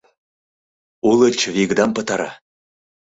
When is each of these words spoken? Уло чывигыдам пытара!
Уло 1.09 1.27
чывигыдам 1.39 1.89
пытара! 1.95 2.29